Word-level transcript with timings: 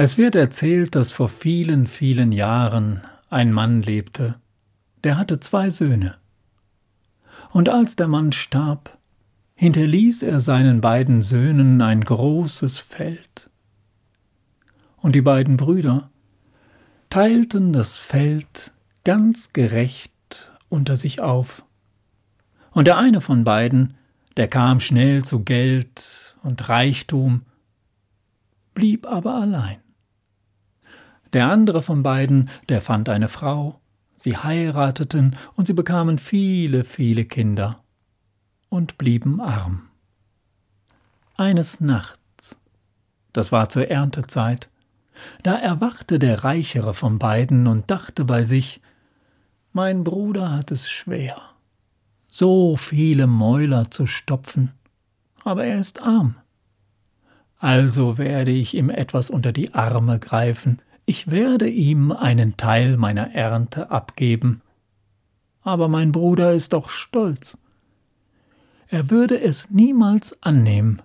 Es 0.00 0.16
wird 0.16 0.36
erzählt, 0.36 0.94
dass 0.94 1.10
vor 1.10 1.28
vielen, 1.28 1.88
vielen 1.88 2.30
Jahren 2.30 3.02
ein 3.30 3.52
Mann 3.52 3.82
lebte, 3.82 4.36
der 5.02 5.18
hatte 5.18 5.40
zwei 5.40 5.70
Söhne. 5.70 6.14
Und 7.50 7.68
als 7.68 7.96
der 7.96 8.06
Mann 8.06 8.30
starb, 8.30 8.96
hinterließ 9.56 10.22
er 10.22 10.38
seinen 10.38 10.80
beiden 10.80 11.20
Söhnen 11.20 11.82
ein 11.82 12.04
großes 12.04 12.78
Feld. 12.78 13.50
Und 14.98 15.16
die 15.16 15.20
beiden 15.20 15.56
Brüder 15.56 16.10
teilten 17.10 17.72
das 17.72 17.98
Feld 17.98 18.70
ganz 19.02 19.52
gerecht 19.52 20.52
unter 20.68 20.94
sich 20.94 21.20
auf. 21.22 21.64
Und 22.70 22.84
der 22.86 22.98
eine 22.98 23.20
von 23.20 23.42
beiden, 23.42 23.94
der 24.36 24.46
kam 24.46 24.78
schnell 24.78 25.24
zu 25.24 25.42
Geld 25.42 26.36
und 26.44 26.68
Reichtum, 26.68 27.42
blieb 28.74 29.04
aber 29.04 29.34
allein. 29.34 29.78
Der 31.32 31.48
andere 31.48 31.82
von 31.82 32.02
beiden, 32.02 32.48
der 32.68 32.80
fand 32.80 33.08
eine 33.08 33.28
Frau, 33.28 33.80
sie 34.16 34.36
heirateten 34.36 35.36
und 35.54 35.66
sie 35.66 35.74
bekamen 35.74 36.18
viele, 36.18 36.84
viele 36.84 37.24
Kinder 37.24 37.82
und 38.68 38.98
blieben 38.98 39.40
arm. 39.40 39.88
Eines 41.36 41.80
Nachts, 41.80 42.58
das 43.32 43.52
war 43.52 43.68
zur 43.68 43.88
Erntezeit, 43.88 44.68
da 45.42 45.54
erwachte 45.54 46.18
der 46.18 46.44
Reichere 46.44 46.94
von 46.94 47.18
beiden 47.18 47.66
und 47.66 47.90
dachte 47.90 48.24
bei 48.24 48.42
sich, 48.42 48.80
mein 49.72 50.04
Bruder 50.04 50.50
hat 50.50 50.70
es 50.70 50.90
schwer, 50.90 51.40
so 52.30 52.76
viele 52.76 53.26
Mäuler 53.26 53.90
zu 53.90 54.06
stopfen, 54.06 54.72
aber 55.44 55.64
er 55.64 55.78
ist 55.78 56.02
arm. 56.02 56.36
Also 57.58 58.18
werde 58.18 58.52
ich 58.52 58.74
ihm 58.74 58.90
etwas 58.90 59.30
unter 59.30 59.52
die 59.52 59.74
Arme 59.74 60.18
greifen, 60.18 60.80
ich 61.08 61.30
werde 61.30 61.70
ihm 61.70 62.12
einen 62.12 62.58
Teil 62.58 62.98
meiner 62.98 63.34
Ernte 63.34 63.90
abgeben. 63.90 64.60
Aber 65.62 65.88
mein 65.88 66.12
Bruder 66.12 66.52
ist 66.52 66.74
doch 66.74 66.90
stolz. 66.90 67.56
Er 68.88 69.08
würde 69.08 69.40
es 69.40 69.70
niemals 69.70 70.42
annehmen. 70.42 71.00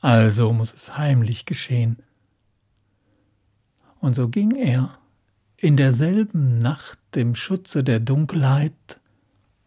Also 0.00 0.54
muss 0.54 0.72
es 0.72 0.96
heimlich 0.96 1.44
geschehen. 1.44 1.98
Und 4.00 4.14
so 4.14 4.30
ging 4.30 4.52
er 4.52 4.96
in 5.58 5.76
derselben 5.76 6.56
Nacht 6.56 6.98
im 7.14 7.34
Schutze 7.34 7.84
der 7.84 8.00
Dunkelheit 8.00 9.00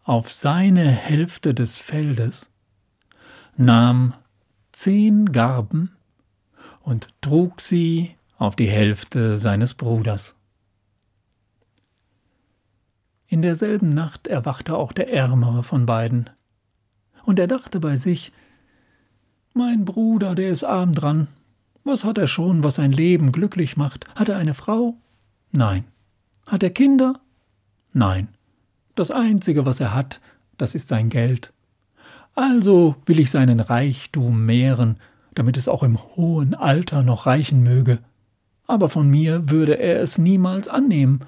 auf 0.02 0.32
seine 0.32 0.88
Hälfte 0.88 1.54
des 1.54 1.78
Feldes, 1.78 2.50
nahm 3.56 4.14
zehn 4.72 5.30
Garben 5.30 5.92
und 6.80 7.08
trug 7.20 7.60
sie 7.60 8.16
auf 8.42 8.56
die 8.56 8.68
Hälfte 8.68 9.38
seines 9.38 9.74
Bruders. 9.74 10.34
In 13.28 13.40
derselben 13.40 13.88
Nacht 13.88 14.26
erwachte 14.26 14.76
auch 14.76 14.92
der 14.92 15.12
ärmere 15.12 15.62
von 15.62 15.86
beiden, 15.86 16.28
und 17.24 17.38
er 17.38 17.46
dachte 17.46 17.78
bei 17.78 17.96
sich 17.96 18.32
Mein 19.54 19.84
Bruder, 19.84 20.34
der 20.34 20.48
ist 20.48 20.64
arm 20.64 20.92
dran. 20.92 21.28
Was 21.84 22.04
hat 22.04 22.18
er 22.18 22.26
schon, 22.26 22.64
was 22.64 22.74
sein 22.74 22.92
Leben 22.92 23.32
glücklich 23.32 23.76
macht? 23.76 24.06
Hat 24.16 24.28
er 24.28 24.38
eine 24.38 24.54
Frau? 24.54 24.96
Nein. 25.52 25.84
Hat 26.46 26.62
er 26.62 26.70
Kinder? 26.70 27.20
Nein. 27.92 28.28
Das 28.96 29.10
Einzige, 29.10 29.66
was 29.66 29.80
er 29.80 29.94
hat, 29.94 30.20
das 30.58 30.74
ist 30.74 30.88
sein 30.88 31.10
Geld. 31.10 31.52
Also 32.34 32.96
will 33.06 33.20
ich 33.20 33.30
seinen 33.30 33.60
Reichtum 33.60 34.44
mehren, 34.44 34.98
damit 35.34 35.56
es 35.56 35.68
auch 35.68 35.82
im 35.82 35.98
hohen 36.16 36.54
Alter 36.54 37.02
noch 37.02 37.26
reichen 37.26 37.62
möge 37.62 38.00
aber 38.66 38.88
von 38.88 39.08
mir 39.08 39.50
würde 39.50 39.78
er 39.78 40.00
es 40.00 40.18
niemals 40.18 40.68
annehmen, 40.68 41.20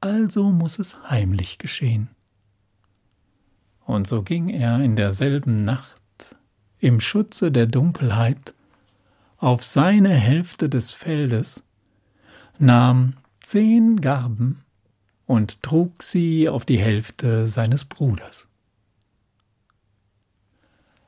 also 0.00 0.50
muss 0.50 0.78
es 0.78 0.96
heimlich 1.08 1.58
geschehen. 1.58 2.08
Und 3.84 4.06
so 4.06 4.22
ging 4.22 4.48
er 4.48 4.80
in 4.80 4.96
derselben 4.96 5.56
Nacht 5.56 6.36
im 6.78 7.00
Schutze 7.00 7.50
der 7.50 7.66
Dunkelheit 7.66 8.54
auf 9.38 9.62
seine 9.62 10.10
Hälfte 10.10 10.68
des 10.68 10.92
Feldes, 10.92 11.64
nahm 12.58 13.14
zehn 13.40 14.00
Garben 14.00 14.60
und 15.26 15.62
trug 15.62 16.02
sie 16.02 16.48
auf 16.48 16.64
die 16.64 16.78
Hälfte 16.78 17.46
seines 17.46 17.84
Bruders. 17.84 18.48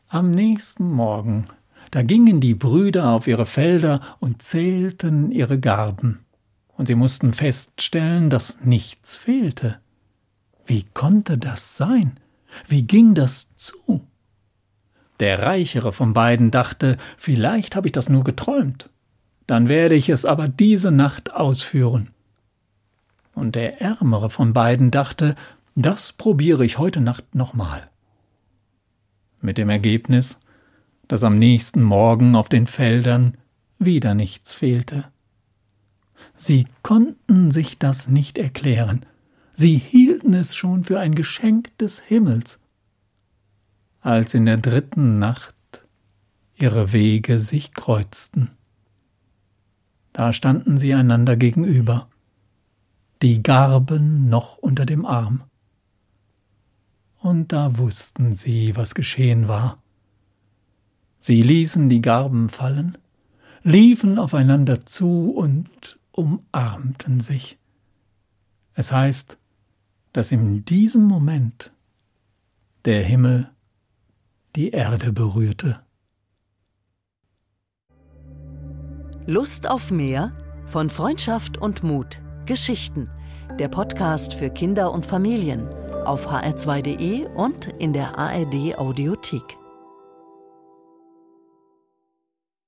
Am 0.08 0.30
nächsten 0.30 0.90
Morgen 0.90 1.46
da 1.90 2.02
gingen 2.02 2.40
die 2.40 2.54
Brüder 2.54 3.10
auf 3.10 3.26
ihre 3.26 3.46
Felder 3.46 4.00
und 4.20 4.42
zählten 4.42 5.32
ihre 5.32 5.58
Garben, 5.58 6.20
und 6.76 6.86
sie 6.86 6.94
mussten 6.94 7.32
feststellen, 7.32 8.30
dass 8.30 8.60
nichts 8.64 9.16
fehlte. 9.16 9.80
Wie 10.66 10.84
konnte 10.94 11.36
das 11.36 11.76
sein? 11.76 12.18
Wie 12.66 12.82
ging 12.84 13.14
das 13.14 13.54
zu? 13.56 14.06
Der 15.18 15.42
Reichere 15.42 15.92
von 15.92 16.12
beiden 16.12 16.50
dachte, 16.50 16.96
vielleicht 17.18 17.76
habe 17.76 17.88
ich 17.88 17.92
das 17.92 18.08
nur 18.08 18.24
geträumt. 18.24 18.88
Dann 19.46 19.68
werde 19.68 19.94
ich 19.94 20.08
es 20.08 20.24
aber 20.24 20.48
diese 20.48 20.92
Nacht 20.92 21.34
ausführen. 21.34 22.10
Und 23.34 23.54
der 23.56 23.80
Ärmere 23.80 24.30
von 24.30 24.52
beiden 24.52 24.90
dachte, 24.90 25.34
das 25.74 26.12
probiere 26.12 26.64
ich 26.64 26.78
heute 26.78 27.00
Nacht 27.00 27.34
nochmal. 27.34 27.88
Mit 29.40 29.58
dem 29.58 29.68
Ergebnis, 29.68 30.38
dass 31.10 31.24
am 31.24 31.34
nächsten 31.34 31.82
Morgen 31.82 32.36
auf 32.36 32.48
den 32.48 32.68
Feldern 32.68 33.36
wieder 33.80 34.14
nichts 34.14 34.54
fehlte. 34.54 35.10
Sie 36.36 36.68
konnten 36.84 37.50
sich 37.50 37.80
das 37.80 38.06
nicht 38.06 38.38
erklären, 38.38 39.04
sie 39.52 39.76
hielten 39.76 40.34
es 40.34 40.54
schon 40.54 40.84
für 40.84 41.00
ein 41.00 41.16
Geschenk 41.16 41.76
des 41.78 41.98
Himmels. 41.98 42.60
Als 44.00 44.34
in 44.34 44.46
der 44.46 44.58
dritten 44.58 45.18
Nacht 45.18 45.56
ihre 46.54 46.92
Wege 46.92 47.40
sich 47.40 47.74
kreuzten. 47.74 48.52
Da 50.12 50.32
standen 50.32 50.78
sie 50.78 50.94
einander 50.94 51.36
gegenüber, 51.36 52.08
die 53.20 53.42
Garben 53.42 54.28
noch 54.28 54.58
unter 54.58 54.86
dem 54.86 55.04
Arm. 55.04 55.42
Und 57.18 57.50
da 57.50 57.78
wussten 57.78 58.32
sie, 58.32 58.76
was 58.76 58.94
geschehen 58.94 59.48
war. 59.48 59.82
Sie 61.20 61.42
ließen 61.42 61.90
die 61.90 62.00
Garben 62.00 62.48
fallen, 62.48 62.96
liefen 63.62 64.18
aufeinander 64.18 64.86
zu 64.86 65.30
und 65.30 65.98
umarmten 66.12 67.20
sich. 67.20 67.58
Es 68.74 68.90
heißt, 68.90 69.38
dass 70.14 70.32
in 70.32 70.64
diesem 70.64 71.04
Moment 71.04 71.72
der 72.86 73.04
Himmel 73.04 73.50
die 74.56 74.70
Erde 74.70 75.12
berührte. 75.12 75.80
Lust 79.26 79.68
auf 79.68 79.90
mehr 79.90 80.32
von 80.64 80.88
Freundschaft 80.88 81.58
und 81.58 81.82
Mut. 81.82 82.22
Geschichten. 82.46 83.10
Der 83.58 83.68
Podcast 83.68 84.34
für 84.34 84.48
Kinder 84.48 84.90
und 84.90 85.04
Familien 85.04 85.68
auf 86.04 86.26
hr2.de 86.26 87.26
und 87.36 87.66
in 87.78 87.92
der 87.92 88.18
ARD 88.18 88.78
Audiothek. 88.78 89.59